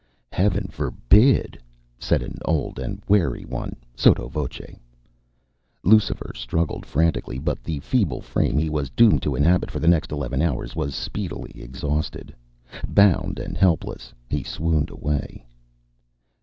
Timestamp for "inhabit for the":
9.35-9.87